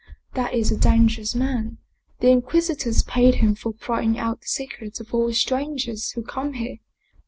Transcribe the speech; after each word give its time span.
That 0.33 0.55
is 0.55 0.71
a 0.71 0.77
dangerous 0.79 1.35
man. 1.35 1.77
The 2.21 2.29
Inquisitors 2.31 3.03
pay 3.03 3.29
him 3.33 3.53
for 3.53 3.71
prying 3.71 4.17
out 4.17 4.41
the 4.41 4.47
secrets 4.47 4.99
of 4.99 5.13
all 5.13 5.31
strangers 5.31 6.09
who 6.13 6.23
come 6.23 6.53
here. 6.53 6.77